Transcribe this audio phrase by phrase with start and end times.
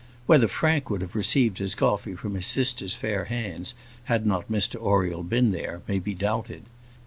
[0.25, 4.77] Whether Frank would have received his coffee from his sister's fair hands had not Mr
[4.81, 6.63] Oriel been there, may be doubted.